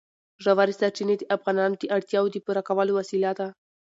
[0.43, 3.47] ژورې سرچینې د افغانانو د اړتیاوو د پوره کولو وسیله ده.